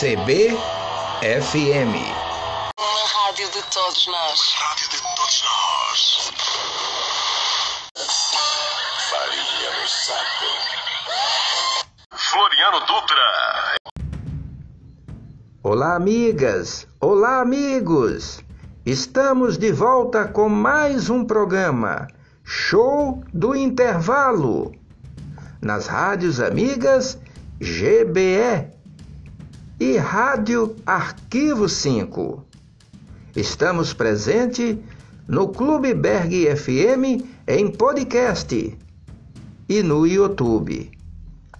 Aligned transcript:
CBFM. 0.00 0.56
Uma 2.78 3.04
rádio 3.06 3.50
de 3.50 3.62
todos 3.70 4.06
nós. 4.06 4.40
Rádio 4.56 4.88
de 4.88 4.96
todos 4.96 5.44
nós. 5.44 6.32
Farinha 9.10 9.70
no 9.78 9.86
saco. 9.86 10.48
Floriano 12.14 12.80
Dutra. 12.86 13.28
Olá, 15.62 15.96
amigas! 15.96 16.88
Olá, 16.98 17.42
amigos! 17.42 18.42
Estamos 18.86 19.58
de 19.58 19.70
volta 19.70 20.26
com 20.26 20.48
mais 20.48 21.10
um 21.10 21.26
programa 21.26 22.08
Show 22.42 23.22
do 23.34 23.54
Intervalo 23.54 24.72
nas 25.60 25.88
rádios 25.88 26.40
amigas 26.40 27.18
GBE 27.58 28.79
e 29.80 29.96
Rádio 29.96 30.76
Arquivo 30.84 31.66
5. 31.66 32.44
Estamos 33.34 33.94
presentes 33.94 34.76
no 35.26 35.48
Clube 35.48 35.94
Berg 35.94 36.54
FM 36.54 37.24
em 37.46 37.70
podcast 37.70 38.78
e 39.66 39.82
no 39.82 40.06
YouTube. 40.06 40.90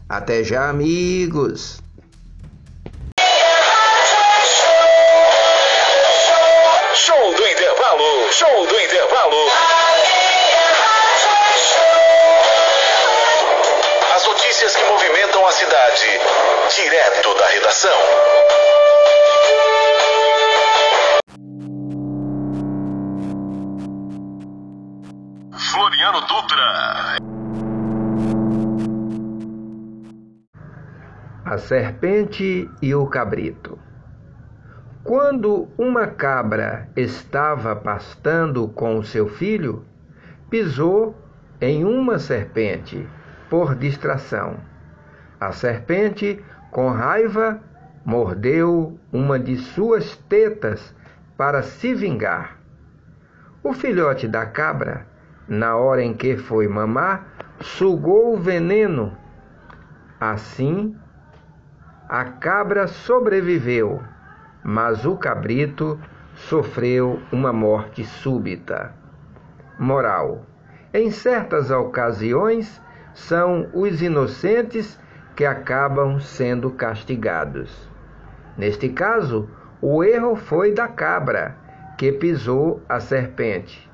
Até 0.06 0.44
já, 0.44 0.68
amigos! 0.68 1.82
Direto 17.10 17.34
da 17.34 17.46
redação. 17.46 17.98
Floriano 25.72 26.20
Dutra. 26.20 27.16
A 31.44 31.58
serpente 31.58 32.70
e 32.80 32.94
o 32.94 33.06
cabrito. 33.06 33.78
Quando 35.02 35.68
uma 35.76 36.06
cabra 36.06 36.88
estava 36.96 37.74
pastando 37.74 38.68
com 38.68 39.02
seu 39.02 39.28
filho, 39.28 39.84
pisou 40.48 41.16
em 41.60 41.84
uma 41.84 42.20
serpente 42.20 43.08
por 43.48 43.74
distração. 43.74 44.69
A 45.40 45.52
serpente, 45.52 46.44
com 46.70 46.90
raiva, 46.90 47.58
mordeu 48.04 48.98
uma 49.10 49.38
de 49.38 49.56
suas 49.56 50.16
tetas 50.28 50.94
para 51.34 51.62
se 51.62 51.94
vingar. 51.94 52.58
O 53.62 53.72
filhote 53.72 54.28
da 54.28 54.44
cabra, 54.44 55.06
na 55.48 55.76
hora 55.76 56.02
em 56.02 56.12
que 56.12 56.36
foi 56.36 56.68
mamar, 56.68 57.26
sugou 57.60 58.34
o 58.34 58.38
veneno. 58.38 59.16
Assim, 60.20 60.94
a 62.06 62.24
cabra 62.24 62.86
sobreviveu, 62.86 64.02
mas 64.62 65.06
o 65.06 65.16
cabrito 65.16 65.98
sofreu 66.34 67.22
uma 67.32 67.52
morte 67.52 68.04
súbita. 68.04 68.92
Moral: 69.78 70.44
em 70.92 71.10
certas 71.10 71.70
ocasiões, 71.70 72.82
são 73.14 73.70
os 73.72 74.02
inocentes 74.02 74.99
que 75.40 75.46
acabam 75.46 76.20
sendo 76.20 76.70
castigados. 76.70 77.88
Neste 78.58 78.90
caso, 78.90 79.48
o 79.80 80.04
erro 80.04 80.36
foi 80.36 80.74
da 80.74 80.86
cabra, 80.86 81.56
que 81.96 82.12
pisou 82.12 82.82
a 82.86 83.00
serpente. 83.00 83.90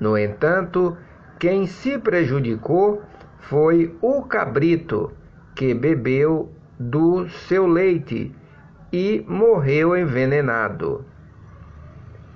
No 0.00 0.18
entanto, 0.18 0.96
quem 1.38 1.68
se 1.68 1.98
prejudicou 1.98 3.00
foi 3.38 3.96
o 4.02 4.24
cabrito, 4.24 5.12
que 5.54 5.72
bebeu 5.72 6.52
do 6.76 7.28
seu 7.28 7.64
leite 7.68 8.34
e 8.92 9.24
morreu 9.28 9.96
envenenado. 9.96 11.04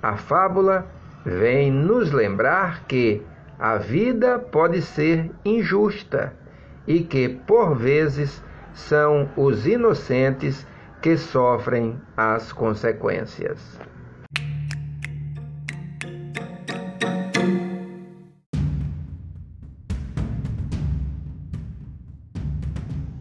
A 0.00 0.16
fábula 0.16 0.86
vem 1.26 1.68
nos 1.68 2.12
lembrar 2.12 2.84
que 2.84 3.26
a 3.58 3.76
vida 3.76 4.38
pode 4.38 4.80
ser 4.82 5.32
injusta 5.44 6.32
e 6.86 7.00
que, 7.00 7.28
por 7.28 7.74
vezes, 7.74 8.40
são 8.74 9.28
os 9.36 9.66
inocentes 9.66 10.66
que 11.00 11.16
sofrem 11.16 12.00
as 12.16 12.52
consequências. 12.52 13.58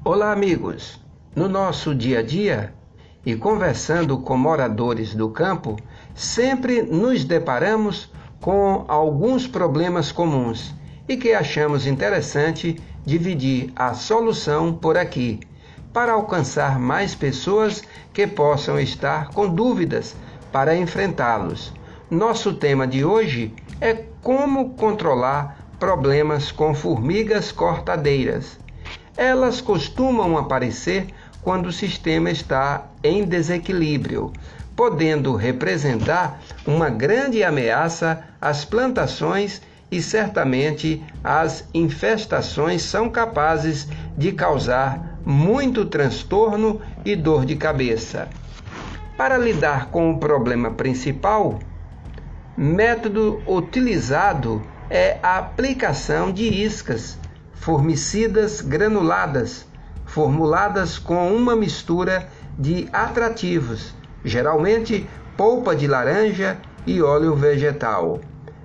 Olá, 0.03 0.31
amigos! 0.31 0.99
No 1.35 1.47
nosso 1.47 1.95
dia 1.95 2.19
a 2.19 2.21
dia 2.21 2.73
e 3.25 3.35
conversando 3.35 4.17
com 4.17 4.35
moradores 4.35 5.15
do 5.15 5.29
campo, 5.29 5.77
sempre 6.13 6.81
nos 6.81 7.23
deparamos 7.23 8.11
com 8.41 8.83
alguns 8.87 9.47
problemas 9.47 10.11
comuns 10.11 10.75
e 11.07 11.15
que 11.15 11.33
achamos 11.33 11.87
interessante 11.87 12.77
dividir 13.05 13.71
a 13.75 13.93
solução 13.93 14.73
por 14.73 14.97
aqui, 14.97 15.39
para 15.93 16.13
alcançar 16.13 16.79
mais 16.79 17.13
pessoas 17.15 17.83
que 18.13 18.25
possam 18.25 18.79
estar 18.79 19.29
com 19.29 19.47
dúvidas 19.47 20.15
para 20.51 20.75
enfrentá-los. 20.75 21.73
Nosso 22.09 22.53
tema 22.53 22.85
de 22.85 23.03
hoje 23.03 23.53
é 23.79 23.93
como 24.21 24.71
controlar 24.71 25.57
problemas 25.79 26.51
com 26.51 26.75
formigas 26.75 27.51
cortadeiras. 27.51 28.59
Elas 29.17 29.61
costumam 29.61 30.37
aparecer 30.37 31.07
quando 31.41 31.67
o 31.67 31.71
sistema 31.71 32.29
está 32.29 32.85
em 33.03 33.25
desequilíbrio, 33.25 34.31
podendo 34.75 35.35
representar 35.35 36.39
uma 36.65 36.89
grande 36.89 37.43
ameaça 37.43 38.23
às 38.39 38.63
plantações 38.63 39.61
e 39.91 40.01
certamente 40.01 41.03
as 41.21 41.67
infestações 41.73 42.81
são 42.81 43.09
capazes 43.09 43.89
de 44.17 44.31
causar 44.31 45.19
muito 45.25 45.85
transtorno 45.85 46.79
e 47.03 47.15
dor 47.15 47.45
de 47.45 47.57
cabeça. 47.57 48.29
Para 49.17 49.37
lidar 49.37 49.89
com 49.89 50.09
o 50.09 50.17
problema 50.17 50.71
principal, 50.71 51.59
método 52.57 53.41
utilizado 53.45 54.61
é 54.89 55.19
a 55.21 55.37
aplicação 55.37 56.31
de 56.31 56.45
iscas 56.45 57.19
formicidas 57.53 58.61
granuladas, 58.61 59.67
formuladas 60.05 60.97
com 60.97 61.33
uma 61.33 61.55
mistura 61.55 62.27
de 62.57 62.87
atrativos, 62.91 63.93
geralmente 64.23 65.07
polpa 65.37 65.75
de 65.75 65.85
laranja 65.85 66.57
e 66.87 67.01
óleo 67.01 67.35
vegetal. 67.35 68.19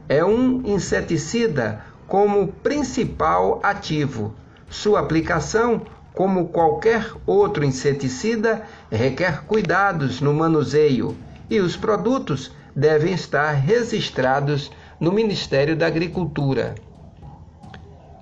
É 0.09 0.25
um 0.25 0.63
inseticida 0.65 1.81
como 2.07 2.49
principal 2.49 3.59
ativo. 3.63 4.35
Sua 4.71 5.01
aplicação, 5.01 5.83
como 6.15 6.49
qualquer 6.49 7.13
outro 7.27 7.65
inseticida, 7.65 8.63
requer 8.91 9.45
cuidados 9.45 10.21
no 10.21 10.33
manuseio 10.33 11.17
e 11.51 11.61
os 11.61 11.77
produtos 11.77 12.53
devem 12.75 13.15
estar 13.15 13.51
registrados 13.53 14.71
no 15.01 15.11
Ministério 15.13 15.77
da 15.77 15.87
Agricultura. 15.87 16.75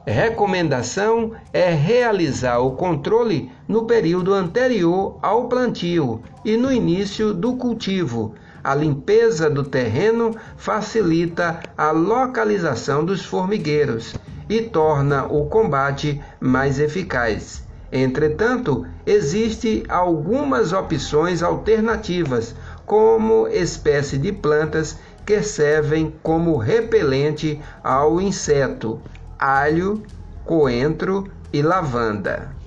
Recomendação 0.06 1.32
é 1.52 1.70
realizar 1.70 2.58
o 2.58 2.72
controle 2.72 3.50
no 3.66 3.86
período 3.86 4.34
anterior 4.34 5.18
ao 5.22 5.48
plantio 5.48 6.22
e 6.44 6.56
no 6.58 6.70
início 6.70 7.32
do 7.32 7.56
cultivo. 7.56 8.34
A 8.64 8.74
limpeza 8.74 9.50
do 9.50 9.62
terreno 9.62 10.34
facilita 10.56 11.60
a 11.76 11.90
localização 11.90 13.04
dos 13.04 13.22
formigueiros 13.22 14.16
e 14.48 14.62
torna 14.62 15.26
o 15.26 15.46
combate 15.46 16.18
mais 16.40 16.78
eficaz. 16.78 17.62
Entretanto, 17.92 18.86
existem 19.06 19.84
algumas 19.88 20.72
opções 20.72 21.42
alternativas, 21.42 22.54
como 22.86 23.46
espécie 23.48 24.16
de 24.16 24.32
plantas 24.32 24.96
que 25.26 25.42
servem 25.42 26.14
como 26.22 26.56
repelente 26.56 27.60
ao 27.82 28.20
inseto 28.20 29.00
alho, 29.38 30.02
coentro 30.44 31.30
e 31.52 31.60
lavanda. 31.60 32.63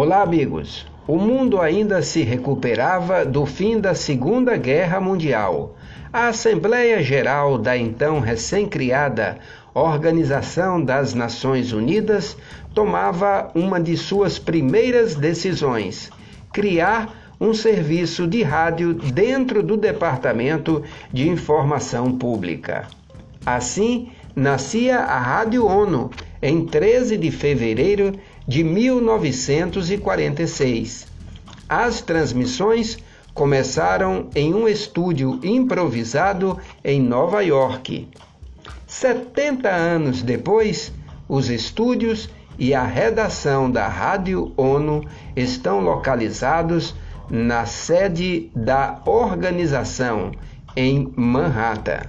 Olá, 0.00 0.22
amigos! 0.22 0.86
o 1.08 1.16
mundo 1.16 1.60
ainda 1.60 2.02
se 2.02 2.22
recuperava 2.22 3.24
do 3.24 3.44
fim 3.44 3.80
da 3.80 3.96
Segunda 3.96 4.56
Guerra 4.56 5.00
Mundial. 5.00 5.74
A 6.12 6.28
Assembleia 6.28 7.02
Geral 7.02 7.58
da 7.58 7.76
então 7.76 8.20
recém-criada 8.20 9.40
Organização 9.74 10.80
das 10.80 11.14
Nações 11.14 11.72
Unidas 11.72 12.36
tomava 12.72 13.50
uma 13.56 13.80
de 13.80 13.96
suas 13.96 14.38
primeiras 14.38 15.16
decisões: 15.16 16.12
criar 16.52 17.34
um 17.40 17.52
serviço 17.52 18.24
de 18.24 18.44
rádio 18.44 18.94
dentro 18.94 19.64
do 19.64 19.76
Departamento 19.76 20.80
de 21.12 21.28
Informação 21.28 22.12
Pública. 22.12 22.86
Assim, 23.44 24.12
nascia 24.36 25.00
a 25.00 25.18
Rádio 25.18 25.66
ONU 25.66 26.08
em 26.40 26.64
13 26.64 27.16
de 27.16 27.32
fevereiro 27.32 28.12
de 28.48 28.64
1946. 28.64 31.06
As 31.68 32.00
transmissões 32.00 32.98
começaram 33.34 34.30
em 34.34 34.54
um 34.54 34.66
estúdio 34.66 35.38
improvisado 35.44 36.58
em 36.82 36.98
Nova 37.00 37.42
York. 37.42 38.08
70 38.86 39.68
anos 39.68 40.22
depois, 40.22 40.90
os 41.28 41.50
estúdios 41.50 42.30
e 42.58 42.72
a 42.74 42.84
redação 42.84 43.70
da 43.70 43.86
Rádio 43.86 44.50
ONU 44.56 45.04
estão 45.36 45.80
localizados 45.80 46.94
na 47.30 47.66
sede 47.66 48.50
da 48.56 49.02
organização 49.04 50.32
em 50.74 51.12
Manhattan. 51.14 52.00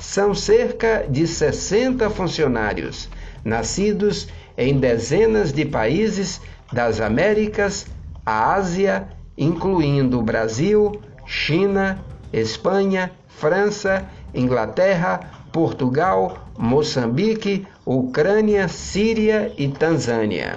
São 0.00 0.34
cerca 0.34 1.06
de 1.08 1.26
60 1.26 2.08
funcionários, 2.10 3.08
nascidos 3.44 4.26
em 4.56 4.78
dezenas 4.78 5.52
de 5.52 5.64
países 5.64 6.40
das 6.72 7.00
Américas, 7.00 7.86
a 8.24 8.54
Ásia, 8.54 9.08
incluindo 9.36 10.22
Brasil, 10.22 11.00
China, 11.26 11.98
Espanha, 12.32 13.12
França, 13.28 14.06
Inglaterra, 14.34 15.20
Portugal, 15.52 16.48
Moçambique, 16.58 17.66
Ucrânia, 17.84 18.68
Síria 18.68 19.52
e 19.56 19.68
Tanzânia. 19.68 20.56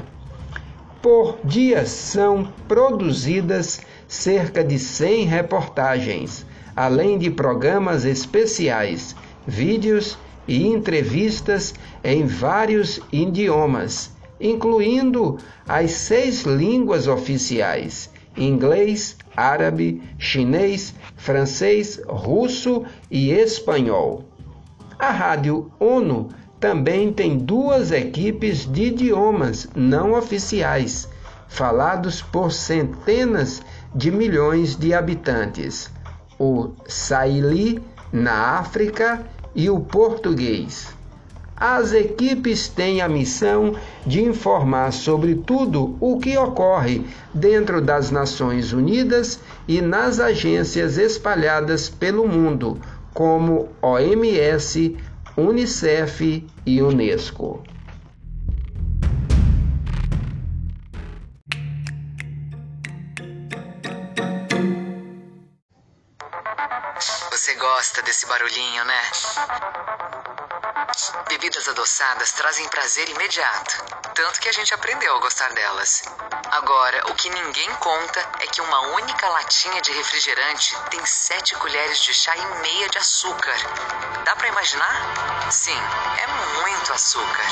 Por 1.01 1.37
dia 1.43 1.85
são 1.85 2.47
produzidas 2.67 3.81
cerca 4.07 4.63
de 4.63 4.79
100 4.79 5.25
reportagens, 5.25 6.45
além 6.75 7.17
de 7.17 7.29
programas 7.29 8.05
especiais, 8.05 9.15
vídeos 9.45 10.17
e 10.47 10.65
entrevistas 10.65 11.73
em 12.07 12.25
vários 12.25 13.01
idiomas, 13.11 14.11
incluindo 14.39 15.37
as 15.67 15.91
seis 15.91 16.43
línguas 16.43 17.05
oficiais: 17.05 18.09
inglês, 18.37 19.17
árabe, 19.35 20.01
chinês, 20.17 20.95
francês, 21.17 22.01
russo 22.07 22.85
e 23.11 23.31
espanhol. 23.31 24.23
A 24.97 25.11
Rádio 25.11 25.69
ONU 25.77 26.29
também 26.61 27.11
tem 27.11 27.37
duas 27.37 27.91
equipes 27.91 28.65
de 28.65 28.83
idiomas 28.85 29.67
não 29.75 30.13
oficiais, 30.13 31.09
falados 31.49 32.21
por 32.21 32.53
centenas 32.53 33.61
de 33.93 34.09
milhões 34.11 34.77
de 34.77 34.93
habitantes: 34.93 35.91
o 36.39 36.69
Saili, 36.87 37.83
na 38.13 38.59
África, 38.59 39.27
e 39.53 39.69
o 39.69 39.81
português. 39.81 40.96
As 41.59 41.91
equipes 41.91 42.67
têm 42.67 43.01
a 43.01 43.09
missão 43.09 43.75
de 44.05 44.21
informar 44.21 44.93
sobre 44.93 45.33
tudo 45.33 45.97
o 45.99 46.19
que 46.19 46.37
ocorre 46.37 47.03
dentro 47.33 47.81
das 47.81 48.11
Nações 48.11 48.73
Unidas 48.73 49.39
e 49.67 49.81
nas 49.81 50.19
agências 50.19 50.99
espalhadas 50.99 51.89
pelo 51.89 52.27
mundo, 52.27 52.79
como 53.11 53.69
OMS, 53.81 54.95
Unicef 55.35 56.45
e 56.63 56.79
Unesco. 56.79 57.63
Gosta 67.97 68.01
desse 68.03 68.25
barulhinho, 68.27 68.83
né? 68.85 69.01
Bebidas 71.27 71.67
adoçadas 71.67 72.31
trazem 72.31 72.67
prazer 72.69 73.09
imediato, 73.09 73.83
tanto 74.13 74.39
que 74.39 74.49
a 74.49 74.51
gente 74.51 74.73
aprendeu 74.73 75.15
a 75.15 75.19
gostar 75.19 75.51
delas. 75.53 76.03
Agora, 76.51 77.09
o 77.09 77.15
que 77.15 77.29
ninguém 77.29 77.69
conta 77.75 78.19
é 78.39 78.47
que 78.47 78.61
uma 78.61 78.79
única 78.95 79.27
latinha 79.29 79.81
de 79.81 79.91
refrigerante 79.91 80.75
tem 80.89 81.03
7 81.05 81.55
colheres 81.55 82.01
de 82.03 82.13
chá 82.13 82.35
e 82.35 82.45
meia 82.61 82.89
de 82.89 82.97
açúcar. 82.97 83.55
Dá 84.23 84.35
para 84.35 84.47
imaginar? 84.47 85.51
Sim, 85.51 85.79
é 86.19 86.27
muito 86.61 86.93
açúcar. 86.93 87.45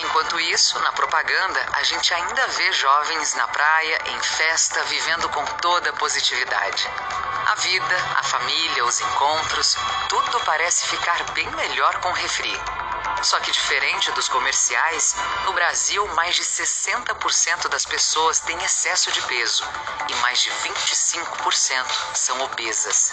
Enquanto 0.00 0.40
isso, 0.40 0.78
na 0.80 0.92
propaganda, 0.92 1.66
a 1.74 1.82
gente 1.82 2.14
ainda 2.14 2.46
vê 2.48 2.72
jovens 2.72 3.34
na 3.34 3.46
praia, 3.48 4.00
em 4.06 4.20
festa, 4.20 4.82
vivendo 4.84 5.28
com 5.28 5.44
toda 5.60 5.92
positividade. 5.94 6.88
Vida, 7.60 7.96
a 8.14 8.22
família, 8.22 8.84
os 8.84 9.00
encontros, 9.00 9.76
tudo 10.08 10.40
parece 10.44 10.86
ficar 10.86 11.24
bem 11.32 11.50
melhor 11.50 12.00
com 12.00 12.12
refri. 12.12 12.56
Só 13.20 13.40
que 13.40 13.50
diferente 13.50 14.12
dos 14.12 14.28
comerciais, 14.28 15.16
no 15.44 15.52
Brasil 15.52 16.06
mais 16.14 16.36
de 16.36 16.42
60% 16.42 17.68
das 17.68 17.84
pessoas 17.84 18.38
têm 18.38 18.56
excesso 18.62 19.10
de 19.10 19.20
peso 19.22 19.64
e 20.08 20.14
mais 20.16 20.40
de 20.40 20.50
25% 20.50 22.14
são 22.14 22.40
obesas. 22.42 23.12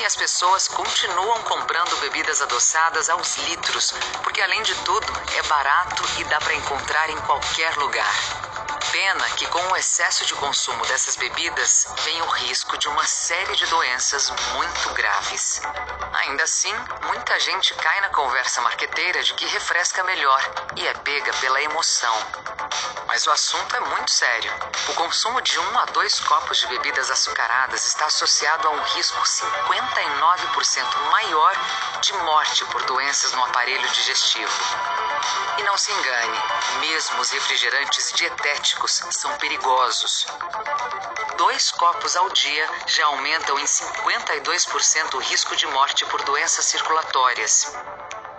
E 0.00 0.06
as 0.06 0.16
pessoas 0.16 0.68
continuam 0.68 1.42
comprando 1.42 2.00
bebidas 2.00 2.40
adoçadas 2.40 3.10
aos 3.10 3.36
litros, 3.36 3.92
porque 4.22 4.40
além 4.40 4.62
de 4.62 4.74
tudo 4.76 5.06
é 5.36 5.42
barato 5.42 6.02
e 6.18 6.24
dá 6.24 6.38
para 6.38 6.54
encontrar 6.54 7.10
em 7.10 7.20
qualquer 7.22 7.76
lugar. 7.76 8.45
Pena 8.96 9.28
que 9.36 9.46
com 9.48 9.60
o 9.60 9.76
excesso 9.76 10.24
de 10.24 10.32
consumo 10.32 10.82
dessas 10.86 11.16
bebidas 11.16 11.86
vem 11.98 12.22
o 12.22 12.28
risco 12.28 12.78
de 12.78 12.88
uma 12.88 13.04
série 13.04 13.54
de 13.54 13.66
doenças 13.66 14.30
muito 14.54 14.94
graves. 14.94 15.60
Ainda 16.14 16.44
assim, 16.44 16.74
muita 17.04 17.38
gente 17.40 17.74
cai 17.74 18.00
na 18.00 18.08
conversa 18.08 18.62
marqueteira 18.62 19.22
de 19.22 19.34
que 19.34 19.44
refresca 19.48 20.02
melhor 20.02 20.40
e 20.76 20.86
é 20.86 20.94
pega 20.94 21.30
pela 21.34 21.60
emoção. 21.60 22.16
Mas 23.06 23.26
o 23.26 23.30
assunto 23.30 23.76
é 23.76 23.80
muito 23.80 24.10
sério. 24.10 24.50
O 24.88 24.94
consumo 24.94 25.42
de 25.42 25.58
um 25.58 25.78
a 25.78 25.84
dois 25.84 26.18
copos 26.20 26.56
de 26.56 26.66
bebidas 26.68 27.10
açucaradas 27.10 27.84
está 27.84 28.06
associado 28.06 28.66
a 28.66 28.70
um 28.70 28.82
risco 28.94 29.22
59% 29.22 31.10
maior 31.10 31.54
de 32.00 32.14
morte 32.14 32.64
por 32.64 32.82
doenças 32.84 33.32
no 33.32 33.44
aparelho 33.44 33.86
digestivo. 33.90 34.95
E 35.58 35.62
não 35.62 35.76
se 35.76 35.90
engane, 35.92 36.42
mesmo 36.80 37.20
os 37.20 37.30
refrigerantes 37.30 38.12
dietéticos 38.12 39.02
são 39.10 39.36
perigosos. 39.38 40.26
Dois 41.36 41.70
copos 41.70 42.16
ao 42.16 42.28
dia 42.30 42.68
já 42.86 43.06
aumentam 43.06 43.58
em 43.58 43.64
52% 43.64 45.14
o 45.14 45.18
risco 45.18 45.56
de 45.56 45.66
morte 45.66 46.04
por 46.06 46.22
doenças 46.24 46.64
circulatórias. 46.66 47.74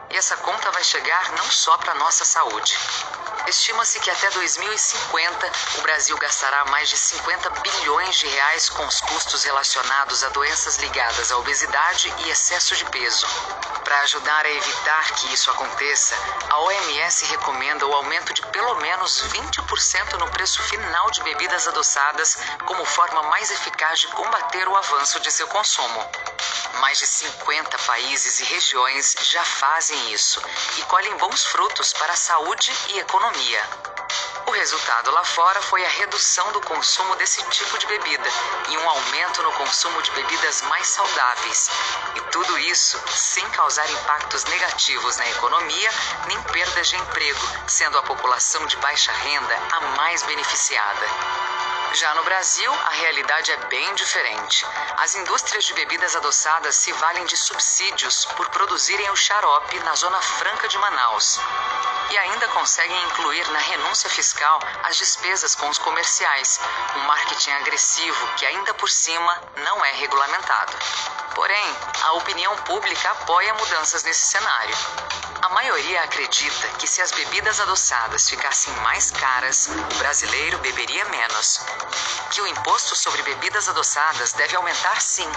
E 0.09 0.17
essa 0.17 0.37
conta 0.37 0.71
vai 0.71 0.83
chegar 0.83 1.31
não 1.33 1.45
só 1.45 1.77
para 1.77 1.95
nossa 1.95 2.23
saúde. 2.23 2.77
Estima-se 3.47 3.97
que 4.01 4.11
até 4.11 4.29
2050 4.31 5.51
o 5.77 5.81
Brasil 5.81 6.17
gastará 6.17 6.65
mais 6.65 6.89
de 6.89 6.97
50 6.97 7.49
bilhões 7.49 8.17
de 8.17 8.27
reais 8.27 8.69
com 8.69 8.85
os 8.85 8.99
custos 8.99 9.45
relacionados 9.45 10.21
a 10.21 10.29
doenças 10.29 10.75
ligadas 10.75 11.31
à 11.31 11.37
obesidade 11.37 12.13
e 12.25 12.29
excesso 12.29 12.75
de 12.75 12.83
peso. 12.89 13.25
Para 13.85 14.01
ajudar 14.01 14.45
a 14.45 14.51
evitar 14.51 15.11
que 15.13 15.33
isso 15.33 15.49
aconteça, 15.49 16.13
a 16.49 16.59
OMS 16.59 17.25
recomenda 17.27 17.87
o 17.87 17.93
aumento 17.93 18.33
de 18.33 18.41
pelo 18.47 18.75
menos 18.81 19.23
20% 19.29 20.19
no 20.19 20.29
preço 20.31 20.61
final 20.63 21.09
de 21.11 21.23
bebidas 21.23 21.69
adoçadas 21.69 22.37
como 22.65 22.83
forma 22.83 23.23
mais 23.23 23.49
eficaz 23.49 24.01
de 24.01 24.07
combater 24.07 24.67
o 24.67 24.75
avanço 24.75 25.21
de 25.21 25.31
seu 25.31 25.47
consumo. 25.47 26.05
Mais 26.79 26.99
de 26.99 27.07
50 27.07 27.77
países 27.79 28.39
e 28.39 28.43
regiões 28.43 29.15
já 29.21 29.43
fazem 29.43 30.11
isso 30.11 30.41
e 30.77 30.81
colhem 30.83 31.17
bons 31.17 31.43
frutos 31.45 31.93
para 31.93 32.13
a 32.13 32.15
saúde 32.15 32.71
e 32.89 32.99
economia. 32.99 33.63
O 34.45 34.51
resultado 34.51 35.11
lá 35.11 35.25
fora 35.25 35.61
foi 35.61 35.85
a 35.85 35.89
redução 35.89 36.51
do 36.53 36.61
consumo 36.61 37.15
desse 37.17 37.43
tipo 37.49 37.77
de 37.77 37.85
bebida 37.87 38.29
e 38.69 38.77
um 38.77 38.89
aumento 38.89 39.43
no 39.43 39.51
consumo 39.53 40.01
de 40.01 40.11
bebidas 40.11 40.61
mais 40.63 40.87
saudáveis. 40.87 41.69
E 42.15 42.21
tudo 42.31 42.57
isso 42.59 42.97
sem 43.09 43.47
causar 43.49 43.89
impactos 43.91 44.45
negativos 44.45 45.17
na 45.17 45.27
economia 45.29 45.91
nem 46.27 46.41
perdas 46.43 46.87
de 46.87 46.95
emprego, 46.95 47.47
sendo 47.67 47.97
a 47.97 48.03
população 48.03 48.65
de 48.67 48.77
baixa 48.77 49.11
renda 49.11 49.59
a 49.73 49.79
mais 49.97 50.23
beneficiada. 50.23 51.56
Já 51.99 52.13
no 52.13 52.23
Brasil, 52.25 52.71
a 52.71 52.89
realidade 52.91 53.51
é 53.51 53.57
bem 53.69 53.95
diferente. 53.95 54.63
As 54.97 55.15
indústrias 55.15 55.65
de 55.65 55.73
bebidas 55.73 56.15
adoçadas 56.15 56.75
se 56.75 56.91
valem 56.91 57.25
de 57.25 57.35
subsídios 57.35 58.23
por 58.35 58.47
produzirem 58.49 59.09
o 59.09 59.15
xarope 59.15 59.79
na 59.79 59.95
Zona 59.95 60.21
Franca 60.21 60.67
de 60.67 60.77
Manaus. 60.77 61.39
E 62.11 62.17
ainda 62.19 62.47
conseguem 62.49 63.03
incluir 63.05 63.49
na 63.49 63.57
renúncia 63.57 64.11
fiscal 64.11 64.59
as 64.83 64.95
despesas 64.95 65.55
com 65.55 65.67
os 65.69 65.79
comerciais, 65.79 66.59
um 66.97 66.99
marketing 66.99 67.51
agressivo 67.53 68.27
que 68.35 68.45
ainda 68.45 68.75
por 68.75 68.91
cima 68.91 69.41
não 69.55 69.83
é 69.83 69.93
regulamentado. 69.93 70.73
Porém, 71.33 71.75
a 72.03 72.11
opinião 72.11 72.55
pública 72.57 73.09
apoia 73.09 73.55
mudanças 73.55 74.03
nesse 74.03 74.27
cenário. 74.27 74.77
Maioria 75.57 76.03
acredita 76.03 76.67
que 76.77 76.85
se 76.85 77.01
as 77.01 77.11
bebidas 77.11 77.59
adoçadas 77.59 78.29
ficassem 78.29 78.71
mais 78.75 79.09
caras, 79.09 79.67
o 79.67 79.95
brasileiro 79.95 80.59
beberia 80.59 81.03
menos. 81.05 81.59
Que 82.29 82.41
o 82.41 82.45
imposto 82.45 82.95
sobre 82.95 83.23
bebidas 83.23 83.67
adoçadas 83.67 84.33
deve 84.33 84.55
aumentar 84.55 85.01
sim. 85.01 85.27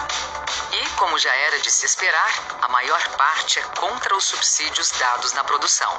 E, 0.73 0.89
como 0.91 1.19
já 1.19 1.35
era 1.35 1.59
de 1.61 1.71
se 1.71 1.87
esperar, 1.87 2.35
a 2.61 2.69
maior 2.69 3.01
parte 3.17 3.61
é 3.61 3.63
contra 3.63 4.15
os 4.15 4.25
subsídios 4.25 4.91
dados 4.91 5.33
na 5.33 5.43
produção. 5.43 5.99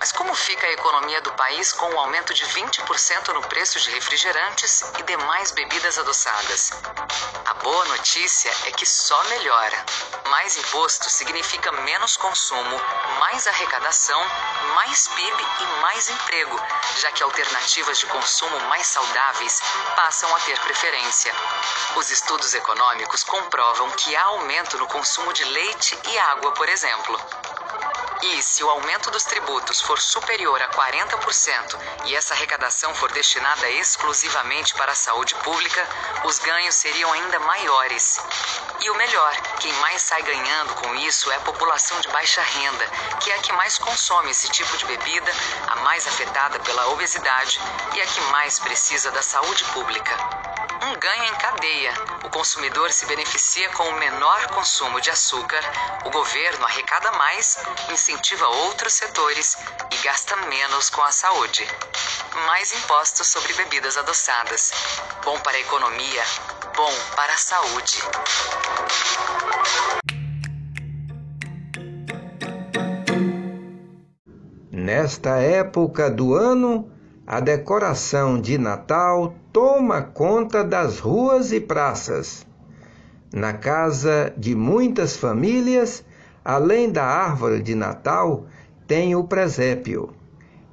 Mas 0.00 0.12
como 0.12 0.34
fica 0.34 0.66
a 0.66 0.72
economia 0.72 1.20
do 1.20 1.30
país 1.34 1.74
com 1.74 1.86
um 1.90 2.00
aumento 2.00 2.32
de 2.32 2.42
20% 2.46 3.34
no 3.34 3.42
preço 3.42 3.78
de 3.78 3.90
refrigerantes 3.90 4.82
e 4.98 5.02
demais 5.02 5.52
bebidas 5.52 5.98
adoçadas? 5.98 6.72
A 7.44 7.54
boa 7.54 7.84
notícia 7.84 8.50
é 8.64 8.72
que 8.72 8.86
só 8.86 9.22
melhora. 9.24 9.84
Mais 10.30 10.56
imposto 10.56 11.10
significa 11.10 11.70
menos 11.72 12.16
consumo, 12.16 12.80
mais 13.20 13.46
arrecadação, 13.46 14.18
mais 14.74 15.06
PIB 15.08 15.46
e 15.60 15.80
mais 15.82 16.08
emprego, 16.08 16.58
já 17.00 17.12
que 17.12 17.22
alternativas 17.22 17.98
de 17.98 18.06
consumo 18.06 18.58
mais 18.60 18.86
saudáveis 18.86 19.60
passam 19.94 20.34
a 20.34 20.40
ter 20.40 20.58
preferência. 20.60 21.30
Os 21.96 22.10
estudos 22.10 22.54
econômicos 22.54 23.22
comprovam 23.22 23.90
que 23.90 24.16
há 24.16 24.24
aumento 24.24 24.78
no 24.78 24.86
consumo 24.86 25.34
de 25.34 25.44
leite 25.44 25.98
e 26.08 26.18
água, 26.18 26.52
por 26.52 26.66
exemplo. 26.70 27.20
E 28.22 28.42
se 28.42 28.62
o 28.62 28.68
aumento 28.68 29.10
dos 29.10 29.24
tributos 29.24 29.80
for 29.80 29.98
superior 29.98 30.60
a 30.60 30.68
40% 30.68 31.78
e 32.04 32.14
essa 32.14 32.34
arrecadação 32.34 32.94
for 32.94 33.10
destinada 33.12 33.68
exclusivamente 33.70 34.74
para 34.74 34.92
a 34.92 34.94
saúde 34.94 35.34
pública, 35.36 35.88
os 36.24 36.38
ganhos 36.38 36.74
seriam 36.74 37.10
ainda 37.12 37.38
maiores. 37.40 38.20
E 38.80 38.90
o 38.90 38.94
melhor, 38.94 39.34
quem 39.58 39.72
mais 39.74 40.02
sai 40.02 40.22
ganhando 40.22 40.74
com 40.74 40.94
isso 40.96 41.30
é 41.30 41.36
a 41.36 41.40
população 41.40 41.98
de 42.00 42.08
baixa 42.08 42.42
renda, 42.42 42.86
que 43.20 43.30
é 43.30 43.36
a 43.36 43.38
que 43.38 43.52
mais 43.54 43.78
consome 43.78 44.30
esse 44.30 44.48
tipo 44.50 44.76
de 44.76 44.84
bebida, 44.84 45.32
a 45.68 45.76
mais 45.76 46.06
afetada 46.06 46.60
pela 46.60 46.88
obesidade 46.88 47.58
e 47.94 48.02
a 48.02 48.06
que 48.06 48.20
mais 48.32 48.58
precisa 48.58 49.10
da 49.10 49.22
saúde 49.22 49.64
pública 49.72 50.39
ganho 51.00 51.24
em 51.24 51.34
cadeia. 51.36 51.94
O 52.24 52.28
consumidor 52.28 52.92
se 52.92 53.06
beneficia 53.06 53.70
com 53.70 53.84
o 53.84 53.98
menor 53.98 54.48
consumo 54.48 55.00
de 55.00 55.10
açúcar, 55.10 55.62
o 56.04 56.10
governo 56.10 56.66
arrecada 56.66 57.10
mais, 57.12 57.58
incentiva 57.90 58.46
outros 58.46 58.92
setores 58.92 59.56
e 59.90 59.96
gasta 60.04 60.36
menos 60.36 60.90
com 60.90 61.02
a 61.02 61.10
saúde. 61.10 61.66
Mais 62.46 62.72
impostos 62.74 63.26
sobre 63.28 63.54
bebidas 63.54 63.96
adoçadas. 63.96 64.72
Bom 65.24 65.40
para 65.40 65.56
a 65.56 65.60
economia, 65.60 66.22
bom 66.76 66.94
para 67.16 67.32
a 67.32 67.38
saúde. 67.38 67.98
Nesta 74.70 75.38
época 75.38 76.10
do 76.10 76.34
ano, 76.34 76.99
a 77.26 77.38
decoração 77.38 78.40
de 78.40 78.58
Natal 78.58 79.34
toma 79.52 80.02
conta 80.02 80.64
das 80.64 80.98
ruas 80.98 81.52
e 81.52 81.60
praças. 81.60 82.46
Na 83.32 83.52
casa 83.52 84.32
de 84.36 84.54
muitas 84.54 85.16
famílias, 85.16 86.04
além 86.44 86.90
da 86.90 87.04
árvore 87.04 87.62
de 87.62 87.74
Natal, 87.74 88.46
tem 88.86 89.14
o 89.14 89.24
presépio. 89.24 90.10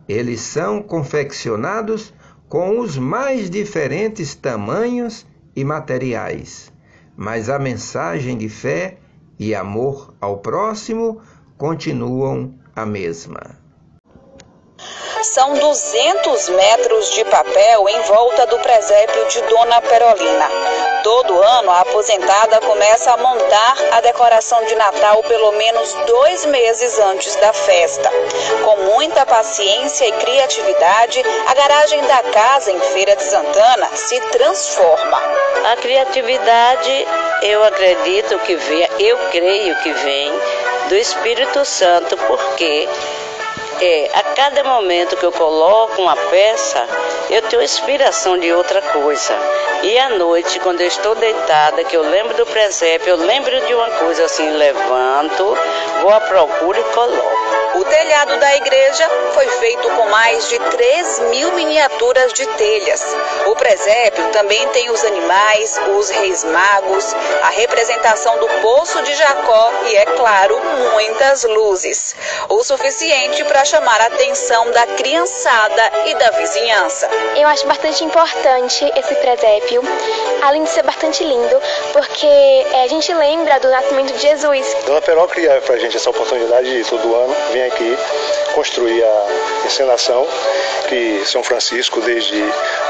Eles 0.07 0.41
são 0.41 0.81
confeccionados 0.81 2.13
com 2.49 2.79
os 2.79 2.97
mais 2.97 3.49
diferentes 3.49 4.33
tamanhos 4.33 5.27
e 5.55 5.63
materiais, 5.63 6.71
mas 7.15 7.49
a 7.49 7.59
mensagem 7.59 8.37
de 8.37 8.49
fé 8.49 8.97
e 9.37 9.53
amor 9.53 10.15
ao 10.19 10.37
próximo 10.37 11.21
continuam 11.57 12.55
a 12.75 12.85
mesma. 12.85 13.66
São 15.23 15.53
200 15.53 16.49
metros 16.49 17.09
de 17.11 17.25
papel 17.25 17.89
em 17.89 18.01
volta 18.03 18.45
do 18.45 18.59
presépio 18.59 19.25
de 19.27 19.41
Dona 19.41 19.81
Perolina. 19.81 20.49
Todo 21.03 21.41
ano, 21.41 21.71
a 21.71 21.81
aposentada 21.81 22.59
começa 22.61 23.11
a 23.11 23.17
montar 23.17 23.77
a 23.93 24.01
decoração 24.01 24.63
de 24.65 24.75
Natal 24.75 25.23
pelo 25.23 25.53
menos 25.53 25.93
dois 26.05 26.45
meses 26.45 26.99
antes 26.99 27.35
da 27.37 27.51
festa. 27.51 28.11
Com 28.63 28.77
muita 28.93 29.25
paciência 29.25 30.05
e 30.05 30.11
criatividade, 30.11 31.23
a 31.47 31.53
garagem 31.55 32.01
da 32.05 32.23
casa 32.31 32.71
em 32.71 32.79
Feira 32.79 33.15
de 33.15 33.23
Santana 33.23 33.89
se 33.95 34.19
transforma. 34.31 35.19
A 35.71 35.77
criatividade, 35.77 37.07
eu 37.41 37.63
acredito 37.63 38.37
que 38.39 38.55
vem, 38.55 38.87
eu 38.99 39.17
creio 39.31 39.75
que 39.81 39.91
vem 39.93 40.31
do 40.89 40.95
Espírito 40.95 41.65
Santo, 41.65 42.15
porque 42.17 42.87
é, 43.81 44.09
a 44.13 44.23
cada 44.35 44.63
momento 44.63 45.15
que 45.17 45.25
eu 45.25 45.31
coloco 45.31 46.01
uma 46.01 46.15
peça, 46.15 46.87
eu 47.29 47.41
tenho 47.43 47.61
inspiração 47.61 48.37
de 48.37 48.53
outra 48.53 48.81
coisa. 48.81 49.33
E 49.83 49.97
à 49.99 50.09
noite, 50.09 50.59
quando 50.59 50.81
eu 50.81 50.87
estou 50.87 51.13
deitada, 51.15 51.83
que 51.83 51.95
eu 51.95 52.01
lembro 52.01 52.33
do 52.35 52.45
presépio, 52.45 53.09
eu 53.09 53.17
lembro 53.17 53.59
de 53.61 53.73
uma 53.73 53.89
coisa 53.91 54.25
assim, 54.25 54.49
levanto, 54.51 55.57
vou 56.01 56.11
à 56.11 56.19
procura 56.21 56.79
e 56.79 56.83
coloco. 56.83 57.47
O 57.75 57.85
telhado 57.85 58.39
da 58.39 58.55
igreja 58.55 59.07
foi 59.33 59.47
feito 59.47 59.87
com 59.89 60.09
mais 60.09 60.49
de 60.49 60.57
3 60.57 61.19
mil 61.29 61.51
miniaturas 61.51 62.33
de 62.33 62.43
telhas. 62.47 63.15
O 63.45 63.55
presépio 63.55 64.31
também 64.31 64.67
tem 64.69 64.89
os 64.89 65.03
animais, 65.03 65.79
os 65.95 66.09
reis 66.09 66.43
magos, 66.43 67.13
a 67.43 67.49
representação 67.49 68.39
do 68.39 68.47
poço 68.61 68.99
de 69.03 69.13
Jacó 69.13 69.71
e, 69.85 69.95
é 69.95 70.05
claro, 70.05 70.59
muitas 70.93 71.43
luzes. 71.43 72.15
O 72.49 72.63
suficiente 72.63 73.43
para 73.43 73.63
chamar 73.63 74.01
a 74.01 74.07
atenção 74.07 74.71
da 74.71 74.87
criançada 74.87 75.91
e 76.07 76.15
da 76.15 76.31
vizinhança. 76.31 77.07
Eu 77.35 77.47
acho 77.47 77.67
bastante 77.67 78.03
importante 78.03 78.91
esse 78.95 79.15
presépio, 79.15 79.81
além 80.41 80.63
de 80.63 80.69
ser 80.69 80.83
bastante 80.83 81.23
lindo, 81.23 81.61
porque 81.93 82.25
é, 82.25 82.83
a 82.83 82.87
gente 82.87 83.13
lembra 83.13 83.59
do 83.59 83.69
nascimento 83.69 84.13
de 84.13 84.19
Jesus. 84.19 84.75
Dona 84.85 85.01
Peró 85.01 85.27
cria 85.27 85.61
para 85.61 85.75
a 85.75 85.77
gente 85.77 85.95
essa 85.95 86.09
oportunidade 86.09 86.83
de 86.83 86.89
todo 86.89 87.15
ano 87.15 87.35
vir 87.51 87.63
aqui 87.63 87.97
construir 88.55 89.03
a 89.03 89.27
encenação 89.65 90.27
que 90.89 91.23
São 91.25 91.43
Francisco, 91.43 92.01
desde 92.01 92.41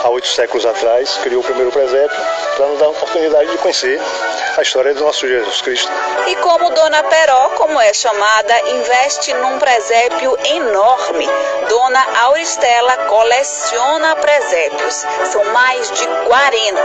há 0.04 0.10
oito 0.10 0.28
séculos 0.28 0.66
atrás, 0.66 1.18
criou 1.24 1.42
o 1.42 1.44
primeiro 1.44 1.72
presépio 1.72 2.18
para 2.56 2.68
nos 2.68 2.80
dar 2.80 2.86
a 2.86 2.90
oportunidade 2.90 3.52
de 3.52 3.58
conhecer 3.58 4.00
a 4.58 4.64
história 4.64 4.94
do 4.94 5.04
nosso 5.04 5.28
Jesus 5.28 5.62
Cristo. 5.62 5.92
E 6.28 6.36
como 6.38 6.70
Dona 6.72 7.04
Peró, 7.04 7.50
como 7.56 7.80
é 7.80 7.94
chamada, 7.94 8.60
investe 8.70 9.34
num 9.36 9.60
presépio 9.60 10.38
enorme. 10.46 11.30
Dona 11.70 12.06
Auristela 12.24 12.98
coleciona 13.06 14.16
presépios. 14.16 15.06
São 15.32 15.44
mais 15.46 15.92
de 15.92 16.08
40. 16.08 16.82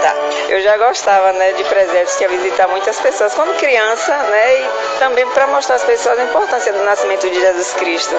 Eu 0.49 0.61
já 0.63 0.77
gostava 0.77 1.33
né, 1.33 1.53
de 1.53 1.65
presépios, 1.65 2.17
que 2.17 2.25
ia 2.25 2.29
visitar 2.29 2.69
muitas 2.69 3.01
pessoas 3.01 3.35
quando 3.35 3.57
criança, 3.59 4.17
né? 4.17 4.61
E 4.61 4.99
também 4.99 5.27
para 5.29 5.47
mostrar 5.47 5.77
às 5.77 5.85
pessoas 5.85 6.19
a 6.19 6.25
importância 6.25 6.73
do 6.73 6.85
nascimento 6.85 7.29
de 7.29 7.41
Jesus 7.41 7.73
Cristo. 7.75 8.15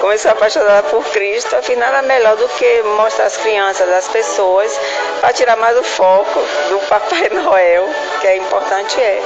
Comecei 0.00 0.30
a 0.30 0.34
apaixonar 0.34 0.82
por 0.84 1.04
Cristo, 1.06 1.54
afinal 1.56 1.86
nada 1.86 2.02
melhor 2.02 2.36
do 2.36 2.48
que 2.48 2.82
mostrar 2.82 3.26
às 3.26 3.36
crianças, 3.36 3.88
às 3.88 4.08
pessoas, 4.08 4.78
para 5.20 5.32
tirar 5.32 5.56
mais 5.56 5.76
o 5.78 5.82
foco 5.82 6.40
do 6.68 6.78
Papai 6.88 7.28
Noel, 7.32 7.88
que 8.20 8.26
é 8.26 8.36
importante 8.36 8.95
é, 9.00 9.20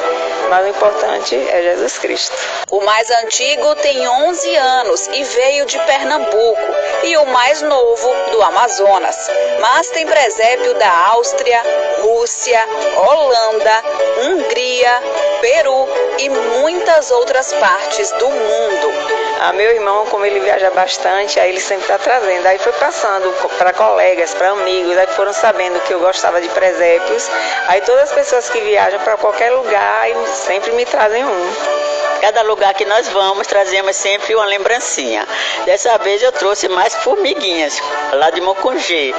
mas 0.49 0.65
o 0.65 0.69
importante 0.69 1.37
é 1.37 1.63
Jesus 1.63 1.99
Cristo. 1.99 2.37
O 2.71 2.81
mais 2.81 3.09
antigo 3.11 3.75
tem 3.77 4.09
11 4.09 4.57
anos 4.57 5.07
e 5.09 5.25
veio 5.25 5.67
de 5.67 5.79
Pernambuco, 5.81 6.75
e 7.05 7.17
o 7.17 7.27
mais 7.27 7.63
novo 7.63 8.15
do 8.33 8.43
Amazonas. 8.43 9.17
Mas 9.61 9.89
tem 9.91 10.07
presépio 10.07 10.75
da 10.75 10.91
Áustria, 11.09 11.63
Rússia, 12.03 12.65
Holanda, 12.97 13.83
Hungria, 14.23 15.03
Peru 15.41 15.89
e 16.19 16.29
muitas 16.29 17.11
outras 17.11 17.53
partes 17.55 18.11
do 18.13 18.29
mundo. 18.29 18.93
Ah, 19.41 19.53
meu 19.55 19.71
irmão, 19.71 20.05
como 20.07 20.25
ele 20.27 20.41
viaja 20.41 20.71
bastante, 20.71 21.41
aí 21.41 21.49
ele 21.51 21.61
sempre 21.61 21.85
está 21.85 21.99
trazendo. 21.99 22.47
Aí 22.47 22.59
foi 22.59 22.73
passando 22.73 23.33
para 23.57 23.73
colegas, 23.73 24.35
para 24.35 24.51
amigos, 24.51 24.97
aí 24.99 25.07
foram 25.09 25.33
sabendo 25.33 25.81
que 25.81 25.95
eu 25.95 26.01
gostava 26.01 26.41
de 26.41 26.49
presépios. 26.51 27.29
Aí 27.69 27.81
todas 27.81 28.05
as 28.05 28.13
pessoas 28.13 28.51
que 28.51 28.61
viajam 28.61 29.01
para 29.01 29.17
qualquer 29.17 29.51
lugar 29.51 30.09
sempre 30.27 30.73
me 30.73 30.85
trazem 30.85 31.25
um. 31.25 31.90
Cada 32.21 32.43
lugar 32.43 32.75
que 32.75 32.85
nós 32.85 33.09
vamos, 33.09 33.47
trazemos 33.47 33.97
sempre 33.97 34.35
uma 34.35 34.45
lembrancinha. 34.45 35.27
Dessa 35.65 35.97
vez 35.99 36.23
eu 36.23 36.31
trouxe 36.33 36.69
mais 36.69 36.95
formiguinhas, 36.97 37.81
lá 38.13 38.31
de 38.31 38.41
Mocungê. 38.41 39.15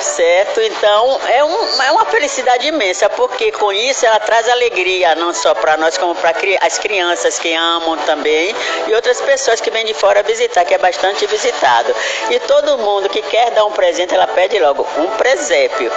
Certo? 0.00 0.60
Então 0.60 1.20
é, 1.26 1.42
um, 1.42 1.82
é 1.82 1.90
uma 1.90 2.04
felicidade 2.04 2.68
imensa, 2.68 3.08
porque 3.10 3.50
com 3.50 3.72
isso 3.72 4.06
ela 4.06 4.20
traz 4.20 4.48
alegria, 4.48 5.16
não 5.16 5.34
só 5.34 5.54
para 5.54 5.76
nós, 5.76 5.98
como 5.98 6.14
para 6.14 6.32
as 6.60 6.78
crianças 6.78 7.38
que 7.38 7.52
amam 7.52 7.96
também 7.98 8.54
e 8.86 8.94
outras 8.94 9.20
pessoas 9.20 9.60
que 9.60 9.70
vêm 9.70 9.84
de 9.84 9.94
fora 9.94 10.22
visitar, 10.22 10.64
que 10.64 10.74
é 10.74 10.78
bastante 10.78 11.26
visitado. 11.26 11.92
E 12.30 12.38
todo 12.40 12.78
mundo 12.78 13.08
que 13.08 13.22
quer 13.22 13.50
dar 13.50 13.64
um 13.64 13.72
presente, 13.72 14.14
ela 14.14 14.26
pede 14.28 14.58
logo 14.60 14.86
um 14.98 15.08
presépio. 15.16 15.90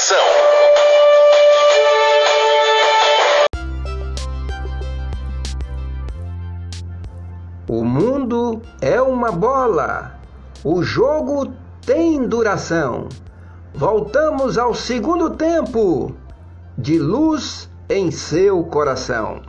Redação. 0.00 0.18
O 7.68 7.84
mundo 7.84 8.62
é 8.80 9.00
uma 9.00 9.30
bola. 9.30 10.18
O 10.64 10.82
jogo 10.82 11.52
tem 11.84 12.26
duração. 12.26 13.08
Voltamos 13.74 14.58
ao 14.58 14.74
segundo 14.74 15.30
tempo 15.30 16.14
de 16.76 16.98
luz 16.98 17.68
em 17.88 18.10
seu 18.10 18.64
coração. 18.64 19.42